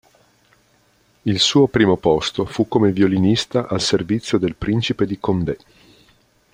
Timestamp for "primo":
1.67-1.95